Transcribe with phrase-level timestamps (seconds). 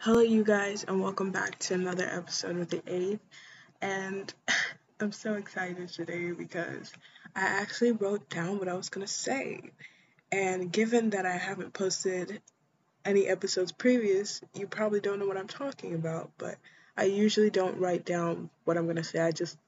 [0.00, 3.18] Hello, you guys, and welcome back to another episode of The Eighth.
[3.82, 4.32] And
[5.00, 6.92] I'm so excited today because
[7.34, 9.60] I actually wrote down what I was going to say.
[10.30, 12.40] And given that I haven't posted
[13.04, 16.30] any episodes previous, you probably don't know what I'm talking about.
[16.38, 16.58] But
[16.96, 19.58] I usually don't write down what I'm going to say, I just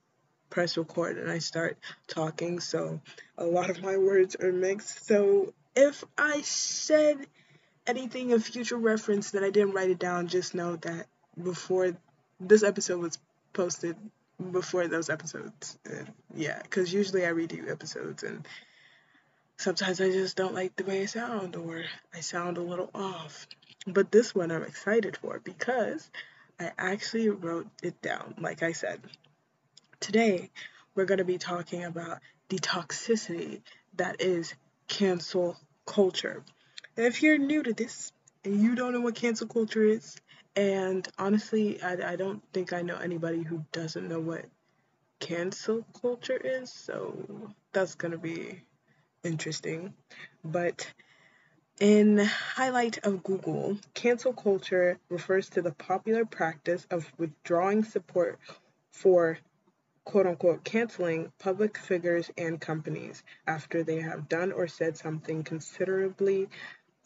[0.49, 1.77] press record and I start
[2.07, 2.61] talking.
[2.61, 3.01] So
[3.37, 5.09] a lot of my words are mixed.
[5.09, 7.27] So if I said
[7.91, 11.07] anything of future reference that I didn't write it down, just know that
[11.43, 11.97] before
[12.41, 13.19] this episode was
[13.53, 13.97] posted,
[14.51, 18.47] before those episodes, uh, yeah, because usually I redo episodes and
[19.59, 21.85] sometimes I just don't like the way I sound or
[22.15, 23.47] I sound a little off.
[23.87, 26.11] But this one I'm excited for because
[26.59, 29.01] I actually wrote it down, like I said.
[29.99, 30.51] Today,
[30.95, 33.63] we're going to be talking about the toxicity
[33.97, 34.55] that is
[34.89, 36.43] cancel culture.
[36.97, 38.13] And if you're new to this
[38.45, 40.17] and you don't know what cancel culture is,
[40.57, 44.45] and honestly, I, I don't think I know anybody who doesn't know what
[45.21, 48.63] cancel culture is, so that's gonna be
[49.23, 49.95] interesting.
[50.45, 50.93] But
[51.79, 58.39] in highlight of Google, cancel culture refers to the popular practice of withdrawing support
[58.93, 59.39] for
[60.05, 66.49] quote unquote canceling public figures and companies after they have done or said something considerably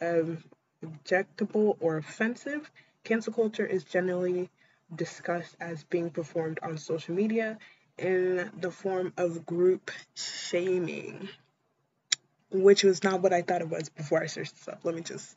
[0.01, 2.71] objectable or offensive.
[3.05, 4.51] Cancel culture is generally
[4.95, 7.59] discussed as being performed on social media
[7.99, 11.29] in the form of group shaming,
[12.51, 14.81] which was not what I thought it was before I searched this up.
[14.85, 15.37] Let me just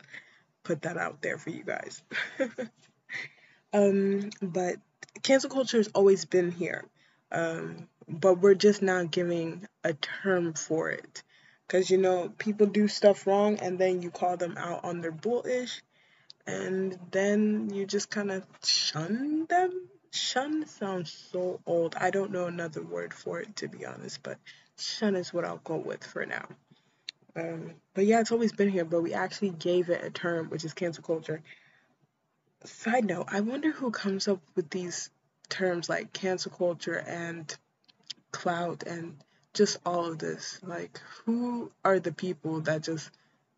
[0.64, 2.02] put that out there for you guys.
[3.74, 4.78] um, but
[5.24, 6.86] cancel culture has always been here,
[7.32, 11.24] um, but we're just not giving a term for it.
[11.68, 15.12] Because, you know, people do stuff wrong and then you call them out on their
[15.12, 15.82] bullish
[16.46, 19.88] and then you just kind of shun them.
[20.12, 21.96] Shun sounds so old.
[22.00, 24.38] I don't know another word for it to be honest, but
[24.80, 26.48] shun is what I'll go with for now.
[27.36, 30.64] Um, but yeah, it's always been here, but we actually gave it a term, which
[30.64, 31.44] is cancel culture.
[32.64, 35.10] Side note, I wonder who comes up with these
[35.50, 37.56] terms like cancel culture and
[38.32, 39.18] clout and
[39.54, 40.60] just all of this.
[40.64, 43.10] Like, who are the people that just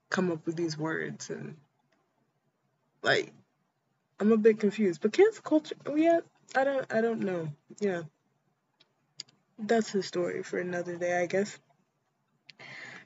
[0.10, 1.56] come up with these words and
[3.04, 3.32] like
[4.20, 5.02] I'm a bit confused.
[5.02, 6.20] But cancel culture, oh, yeah,
[6.56, 7.50] I don't, I don't know.
[7.80, 8.04] Yeah,
[9.58, 11.58] that's the story for another day, I guess.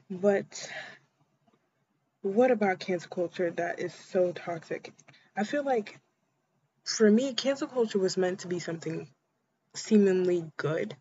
[0.09, 0.69] But
[2.21, 4.91] what about cancel culture that is so toxic?
[5.35, 5.99] I feel like
[6.85, 9.07] for me, cancel culture was meant to be something
[9.73, 10.95] seemingly good.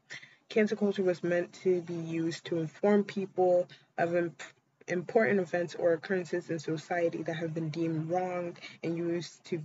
[0.48, 3.66] Cancel culture was meant to be used to inform people
[3.98, 4.42] of imp-
[4.88, 9.62] important events or occurrences in society that have been deemed wrong and used to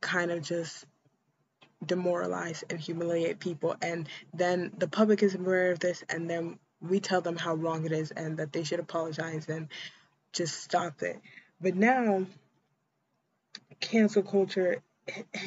[0.00, 0.84] kind of just
[1.84, 3.74] demoralize and humiliate people.
[3.82, 7.84] And then the public is aware of this, and then we tell them how wrong
[7.84, 9.68] it is and that they should apologize and
[10.32, 11.20] just stop it.
[11.60, 12.26] But now,
[13.80, 14.82] cancel culture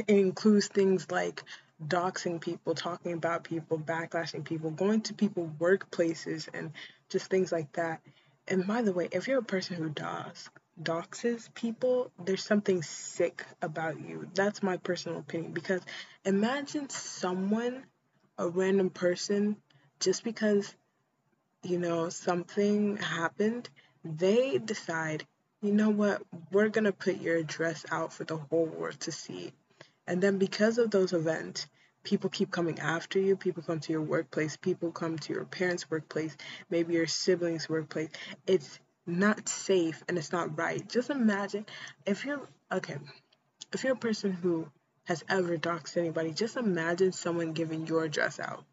[0.08, 1.44] includes things like
[1.86, 6.72] doxing people, talking about people, backlashing people, going to people workplaces and
[7.10, 8.02] just things like that.
[8.48, 10.50] And by the way, if you're a person who does
[10.82, 14.28] doxes people, there's something sick about you.
[14.34, 15.82] That's my personal opinion because
[16.26, 17.86] imagine someone,
[18.38, 19.58] a random person,
[20.00, 20.74] just because
[21.64, 23.70] you know something happened,
[24.04, 25.26] they decide,
[25.64, 29.54] you know what, we're gonna put your address out for the whole world to see.
[30.06, 31.68] And then because of those events,
[32.04, 33.38] people keep coming after you.
[33.38, 34.58] People come to your workplace.
[34.58, 36.36] People come to your parents' workplace,
[36.70, 38.10] maybe your siblings' workplace.
[38.46, 40.88] It's not safe and it's not right.
[40.90, 41.66] Just imagine
[42.06, 42.42] if you're
[42.72, 42.98] okay,
[43.72, 44.68] if you're a person who
[45.06, 48.66] has ever doxed anybody, just imagine someone giving your address out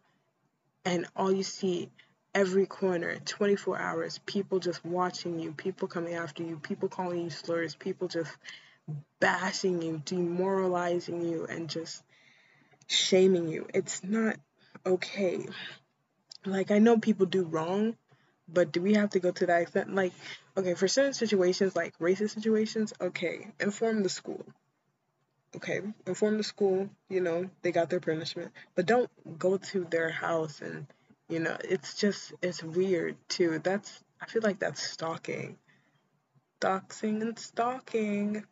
[0.85, 1.89] and all you see
[2.35, 7.31] every corner 24 hours people just watching you people coming after you people calling you
[7.31, 8.31] slurs people just
[9.19, 12.03] bashing you demoralizing you and just
[12.87, 14.37] shaming you it's not
[14.87, 15.45] okay
[16.47, 17.97] like i know people do wrong
[18.53, 19.95] but do we have to go to that extent?
[19.95, 20.13] Like,
[20.57, 24.45] okay, for certain situations, like racist situations, okay, inform the school.
[25.57, 28.53] Okay, inform the school, you know, they got their punishment.
[28.75, 30.87] But don't go to their house and,
[31.31, 33.61] you know, it's just, it's weird too.
[33.65, 35.59] That's, I feel like that's stalking.
[36.61, 38.45] Doxing and stalking.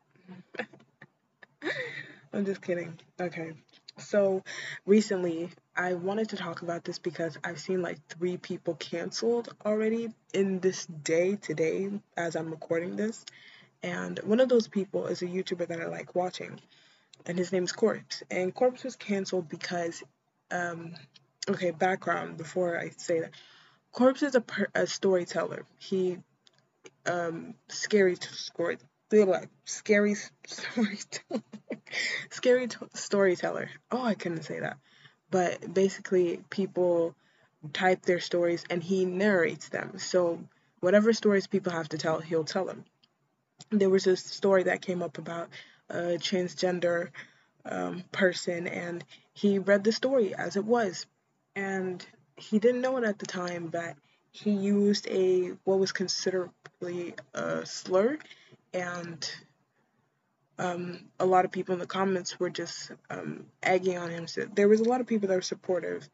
[2.33, 2.99] I'm just kidding.
[3.21, 3.53] Okay.
[3.99, 4.45] So
[4.87, 10.11] recently, I wanted to talk about this because I've seen like three people canceled already
[10.35, 13.25] in this day today as I'm recording this.
[13.83, 16.61] And one of those people is a YouTuber that I like watching.
[17.27, 18.23] and his name's Corpse.
[18.31, 20.03] And Corpse was canceled because,
[20.51, 20.95] um,
[21.49, 23.31] okay, background before I say that.
[23.93, 25.65] Corpse is a, per- a storyteller.
[25.79, 26.19] He,
[27.07, 28.79] um, scary story,
[29.65, 30.15] scary
[30.47, 31.43] storyteller,
[32.31, 33.71] scary storyteller.
[33.91, 34.79] Oh, I couldn't say that.
[35.31, 37.15] But basically, people
[37.73, 39.99] type their stories and he narrates them.
[39.99, 40.41] So
[40.81, 42.85] whatever stories people have to tell, he'll tell them.
[43.71, 45.49] There was a story that came up about
[45.91, 47.09] a transgender
[47.65, 51.07] um, person, and he read the story as it was,
[51.59, 52.07] and
[52.37, 53.97] he didn't know it at the time, but
[54.31, 58.19] he used a what was considerably a slur,
[58.73, 59.31] and
[60.59, 64.29] um, a lot of people in the comments were just um, egging on him.
[64.29, 66.09] So there was a lot of people that were supportive,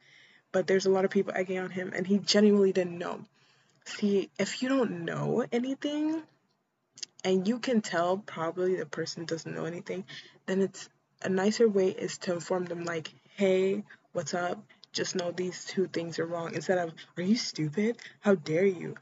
[0.50, 3.20] but there's a lot of people egging on him, and he genuinely didn't know.
[3.85, 6.23] See, if you don't know anything,
[7.23, 10.05] and you can tell probably the person doesn't know anything,
[10.47, 10.88] then it's
[11.20, 13.82] a nicer way is to inform them like, hey,
[14.12, 14.62] what's up?
[14.94, 17.99] Just know these two things are wrong instead of, are you stupid?
[18.20, 18.94] How dare you?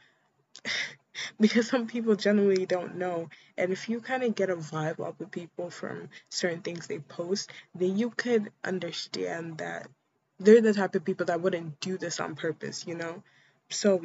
[1.40, 3.28] because some people generally don't know.
[3.56, 6.98] And if you kind of get a vibe off of people from certain things they
[6.98, 9.86] post, then you could understand that
[10.38, 13.22] they're the type of people that wouldn't do this on purpose, you know?
[13.70, 14.04] So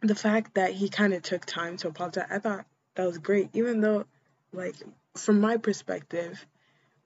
[0.00, 3.50] the fact that he kind of took time to apologize, I thought that was great,
[3.52, 4.04] even though,
[4.52, 4.76] like,
[5.16, 6.44] from my perspective,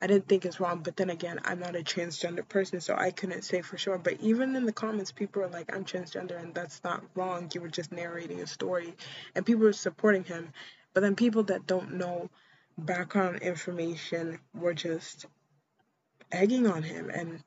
[0.02, 3.12] I didn't think it's wrong, but then again, I'm not a transgender person, so I
[3.12, 3.98] couldn't say for sure.
[3.98, 7.48] But even in the comments, people are like, I'm transgender and that's not wrong.
[7.54, 8.94] You were just narrating a story.
[9.36, 10.48] And people are supporting him.
[10.92, 12.30] But then people that don't know
[12.76, 15.26] background information were just
[16.32, 17.08] egging on him.
[17.08, 17.44] And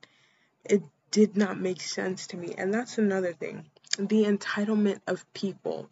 [0.64, 2.54] it did not make sense to me.
[2.56, 3.66] And that's another thing
[3.98, 5.90] the entitlement of people.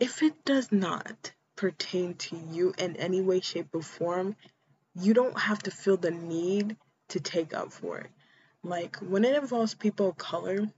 [0.00, 4.36] If it does not pertain to you in any way, shape, or form,
[4.94, 6.76] you don't have to feel the need
[7.08, 8.10] to take up for it.
[8.62, 10.68] Like when it involves people of color,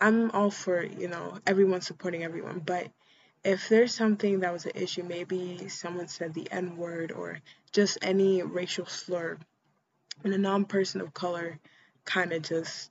[0.00, 2.88] I'm all for, you know, everyone supporting everyone, but
[3.44, 7.38] if there's something that was an issue, maybe someone said the N word or
[7.72, 9.38] just any racial slur,
[10.24, 11.58] and a non person of color
[12.04, 12.90] kind of just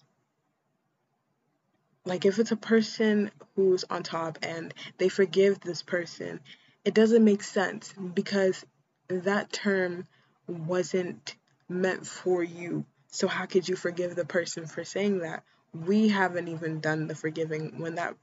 [2.06, 6.40] like if it's a person who's on top and they forgive this person,
[6.86, 8.66] it doesn't make sense because
[9.10, 10.08] that term
[10.48, 11.36] wasn't
[11.68, 12.86] meant for you.
[13.08, 15.44] So how could you forgive the person for saying that?
[15.74, 18.16] We haven't even done the forgiving when that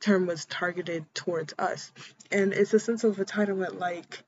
[0.00, 1.92] term was targeted towards us.
[2.30, 4.22] And it's a sense of entitlement like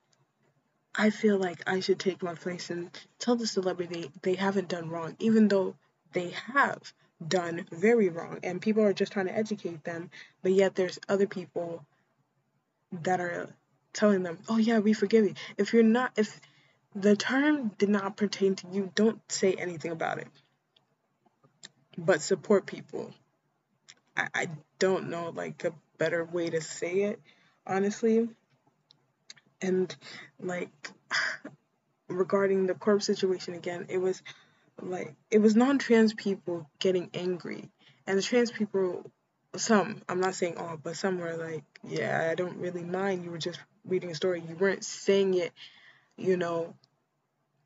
[0.95, 4.89] I feel like I should take my place and tell the celebrity they haven't done
[4.89, 5.75] wrong, even though
[6.13, 6.93] they have
[7.25, 10.09] done very wrong and people are just trying to educate them
[10.43, 11.83] but yet there's other people
[12.91, 13.49] that are
[13.93, 16.39] telling them, "Oh yeah, we forgive you." If you're not, if
[16.95, 20.27] the term did not pertain to you, don't say anything about it.
[21.97, 23.13] But support people.
[24.15, 24.47] I, I
[24.79, 27.21] don't know like a better way to say it,
[27.65, 28.29] honestly.
[29.61, 29.95] And
[30.39, 30.91] like
[32.07, 34.21] regarding the corpse situation again, it was
[34.81, 37.69] like it was non-trans people getting angry,
[38.05, 39.09] and the trans people
[39.55, 43.31] some i'm not saying all but some were like yeah i don't really mind you
[43.31, 45.51] were just reading a story you weren't saying it
[46.17, 46.73] you know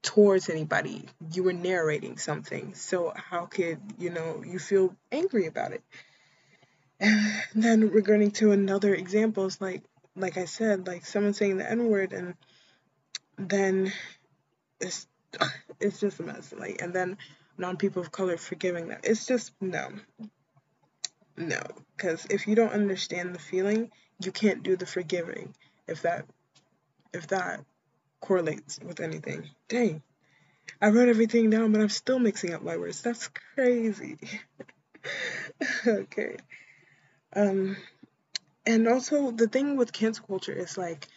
[0.01, 1.05] towards anybody.
[1.31, 2.73] You were narrating something.
[2.73, 5.83] So how could you know you feel angry about it?
[6.99, 11.69] And then regarding to another example it's like like i said like someone saying the
[11.69, 12.33] n word and
[13.37, 13.93] then
[14.81, 15.07] it's
[15.79, 17.17] it's just a mess like and then
[17.57, 19.89] non people of color forgiving that it's just no.
[21.37, 21.61] No,
[21.95, 23.89] because if you don't understand the feeling,
[24.23, 25.55] you can't do the forgiving.
[25.91, 26.25] If that
[27.13, 27.63] if that
[28.21, 29.49] correlates with anything.
[29.67, 30.01] Dang.
[30.81, 33.01] I wrote everything down, but I'm still mixing up my words.
[33.01, 34.17] That's crazy.
[35.87, 36.37] okay.
[37.35, 37.77] Um
[38.65, 41.07] and also the thing with cancel culture is like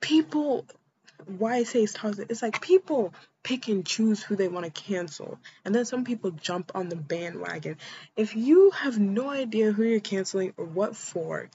[0.00, 0.64] people
[1.26, 3.12] why I say it's toxic, it's like people
[3.42, 5.38] pick and choose who they want to cancel.
[5.64, 7.76] And then some people jump on the bandwagon.
[8.16, 11.50] If you have no idea who you're canceling or what for,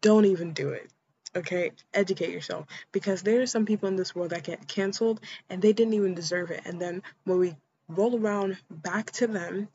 [0.00, 0.90] don't even do it.
[1.34, 1.72] Okay?
[1.94, 2.66] Educate yourself.
[2.92, 6.14] Because there are some people in this world that get canceled and they didn't even
[6.14, 6.62] deserve it.
[6.64, 7.56] And then when we
[7.88, 9.68] roll around back to them,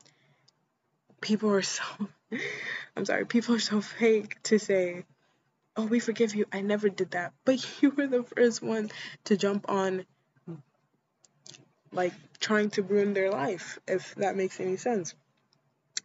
[1.20, 1.82] people are so
[2.96, 5.04] I'm sorry, people are so fake to say,
[5.76, 6.46] oh, we forgive you.
[6.52, 7.32] I never did that.
[7.44, 8.90] But you were the first one
[9.24, 10.04] to jump on,
[11.92, 15.14] like, trying to ruin their life, if that makes any sense.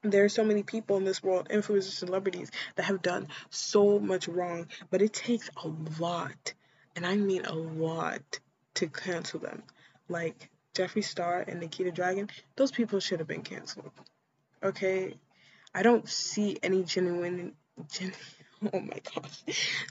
[0.03, 4.27] There are so many people in this world, influencers, celebrities, that have done so much
[4.27, 5.67] wrong, but it takes a
[5.99, 6.53] lot,
[6.95, 8.39] and I mean a lot,
[8.75, 9.63] to cancel them.
[10.09, 13.91] like Jeffree Star and Nikita Dragun, those people should have been canceled.
[14.63, 15.13] Okay?
[15.73, 17.53] I don't see any genuine,
[17.91, 18.13] gen,
[18.73, 19.43] oh my gosh,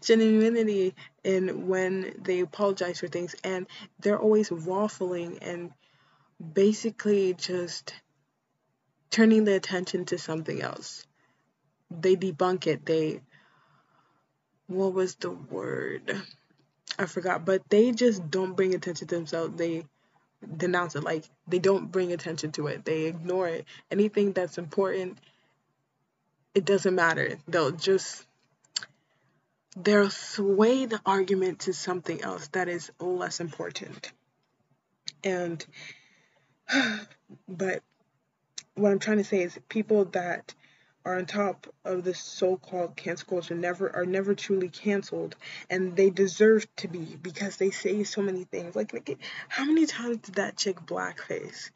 [0.02, 3.66] genuinity in when they apologize for things and
[4.00, 5.72] they're always waffling and
[6.54, 7.94] basically just
[9.10, 11.06] turning the attention to something else.
[11.90, 12.86] They debunk it.
[12.86, 13.20] They,
[14.66, 16.22] what was the word?
[16.98, 19.56] I forgot, but they just don't bring attention to themselves.
[19.56, 19.84] They
[20.56, 21.02] denounce it.
[21.04, 22.84] Like they don't bring attention to it.
[22.84, 23.64] They ignore it.
[23.90, 25.18] Anything that's important,
[26.54, 27.38] it doesn't matter.
[27.48, 28.24] They'll just
[29.76, 34.12] they'll sway the argument to something else that is less important.
[35.24, 35.64] And
[37.48, 37.82] but
[38.74, 40.54] what I'm trying to say is people that
[41.04, 45.34] are on top of this so-called cancel culture never are never truly canceled
[45.70, 48.76] and they deserve to be because they say so many things.
[48.76, 51.70] Like, like how many times did that chick blackface?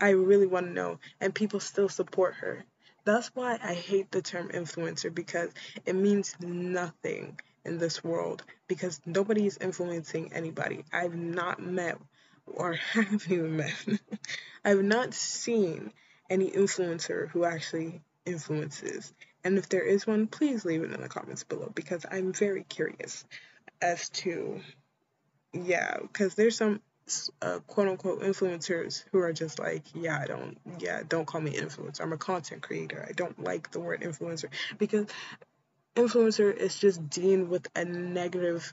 [0.00, 2.64] I really want to know and people still support her.
[3.04, 5.50] That's why i hate the term influencer because
[5.86, 10.84] it means nothing in this world because nobody is influencing anybody.
[10.92, 11.98] I've not met
[12.46, 13.84] or have even met.
[14.64, 15.92] I've not seen
[16.30, 19.12] any influencer who actually influences.
[19.44, 22.62] And if there is one, please leave it in the comments below because I'm very
[22.62, 23.24] curious
[23.82, 24.60] as to,
[25.52, 26.80] yeah, because there's some
[27.42, 31.52] uh, quote unquote influencers who are just like, yeah, I don't, yeah, don't call me
[31.52, 32.00] influencer.
[32.00, 33.04] I'm a content creator.
[33.08, 35.06] I don't like the word influencer because
[35.96, 38.72] influencer is just deemed with a negative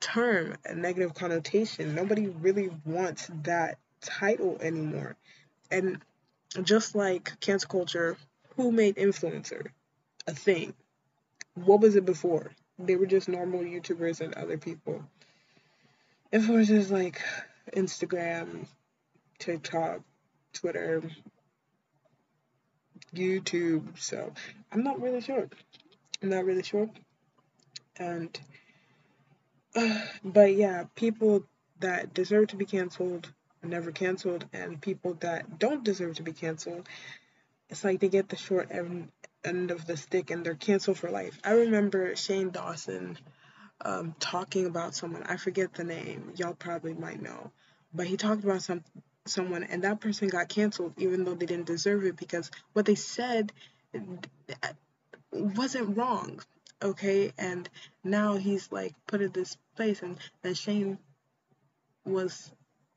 [0.00, 1.94] term, a negative connotation.
[1.94, 5.16] Nobody really wants that title anymore.
[5.70, 6.02] And
[6.62, 8.16] just like cancel culture
[8.56, 9.68] who made influencer
[10.26, 10.74] a thing?
[11.54, 12.52] What was it before?
[12.78, 15.04] They were just normal YouTubers and other people.
[16.32, 17.20] Influencers like
[17.76, 18.66] Instagram,
[19.38, 20.00] TikTok,
[20.52, 21.02] Twitter,
[23.14, 23.98] YouTube.
[23.98, 24.32] So
[24.70, 25.48] I'm not really sure.
[26.22, 26.88] I'm not really sure.
[27.96, 28.38] And,
[29.74, 31.44] uh, but yeah, people
[31.80, 33.30] that deserve to be canceled
[33.62, 36.88] never canceled, and people that don't deserve to be canceled
[37.72, 39.08] it's like they get the short end,
[39.44, 41.38] end of the stick and they're canceled for life.
[41.42, 43.16] I remember Shane Dawson
[43.82, 45.22] um, talking about someone.
[45.22, 46.34] I forget the name.
[46.36, 47.50] Y'all probably might know,
[47.94, 48.84] but he talked about some
[49.24, 52.96] someone and that person got canceled even though they didn't deserve it because what they
[52.96, 53.52] said
[55.30, 56.40] wasn't wrong
[56.82, 57.68] okay and
[58.02, 60.98] now he's like put in this place and then shane
[62.04, 62.50] was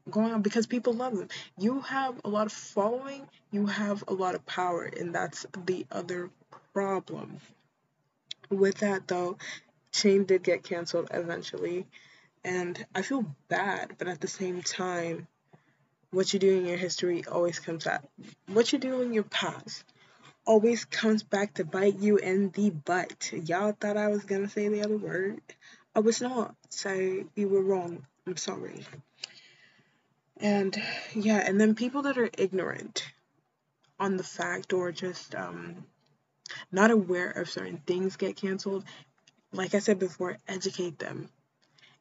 [0.09, 1.29] going on because people love them.
[1.57, 5.85] You have a lot of following, you have a lot of power, and that's the
[5.91, 6.29] other
[6.73, 7.39] problem.
[8.49, 9.37] With that, though,
[9.91, 11.87] Shane did get canceled eventually,
[12.43, 15.27] and I feel bad, but at the same time,
[16.11, 18.07] what you do in your history always comes out.
[18.47, 19.83] What you do in your past
[20.45, 23.31] always comes back to bite you in the butt.
[23.33, 25.41] Y'all thought I was gonna say the other word.
[25.95, 28.05] I was not, so you were wrong.
[28.27, 28.85] I'm sorry.
[30.39, 30.75] And
[31.15, 33.05] yeah, and then people that are ignorant
[33.99, 35.85] on the fact or just um,
[36.71, 38.85] not aware of certain things get canceled,
[39.53, 41.29] like I said before, educate them.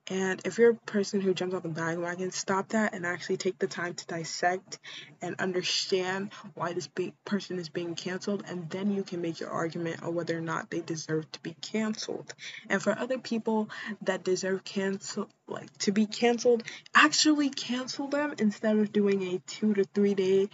[0.09, 3.59] And if you're a person who jumps on the bandwagon, stop that and actually take
[3.59, 4.79] the time to dissect
[5.23, 6.91] and understand why this
[7.25, 10.71] person is being canceled, and then you can make your argument on whether or not
[10.71, 12.35] they deserve to be canceled.
[12.69, 13.71] And for other people
[14.03, 19.73] that deserve cancel, like to be canceled, actually cancel them instead of doing a two
[19.73, 20.51] to three day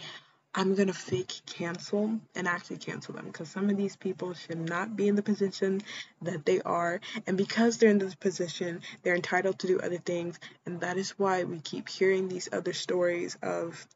[0.53, 4.97] I'm gonna fake cancel and actually cancel them because some of these people should not
[4.97, 5.81] be in the position
[6.21, 10.39] that they are, and because they're in this position, they're entitled to do other things,
[10.65, 13.87] and that is why we keep hearing these other stories of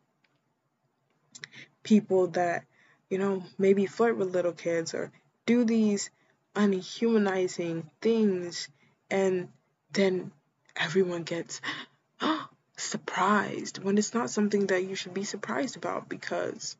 [1.84, 2.64] people that,
[3.10, 5.12] you know, maybe flirt with little kids or
[5.46, 6.10] do these
[6.56, 8.70] unhumanizing things,
[9.12, 9.50] and
[9.92, 10.32] then
[10.78, 11.60] everyone gets,
[12.22, 16.77] oh, surprised when it's not something that you should be surprised about because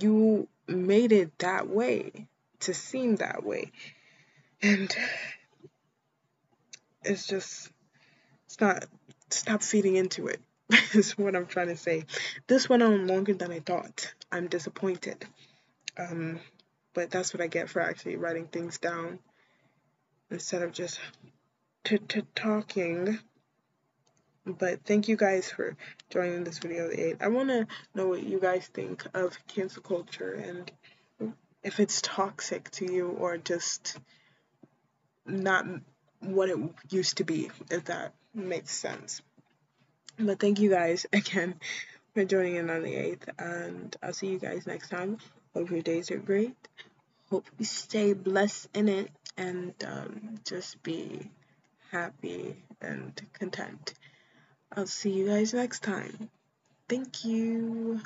[0.00, 2.26] you made it that way
[2.60, 3.70] to seem that way.
[4.62, 4.94] And
[7.04, 7.70] it's just,
[8.46, 8.84] it's not,
[9.30, 10.40] stop feeding into it,
[10.94, 12.04] is what I'm trying to say.
[12.46, 14.12] This went on longer than I thought.
[14.30, 15.24] I'm disappointed.
[15.96, 16.40] Um,
[16.94, 19.18] but that's what I get for actually writing things down
[20.30, 21.00] instead of just
[21.84, 23.18] t- t- talking.
[24.44, 25.76] But thank you guys for
[26.10, 30.32] joining this video Eight, I want to know what you guys think of cancel culture
[30.32, 30.70] and
[31.62, 33.98] if it's toxic to you or just
[35.24, 35.64] not
[36.20, 36.58] what it
[36.90, 39.22] used to be, if that makes sense.
[40.18, 41.54] But thank you guys again
[42.14, 45.18] for joining in on the 8th, and I'll see you guys next time.
[45.54, 46.56] Hope your days are great.
[47.30, 51.30] Hope you stay blessed in it and um, just be
[51.90, 53.94] happy and content.
[54.74, 56.30] I'll see you guys next time.
[56.88, 58.00] Thank you.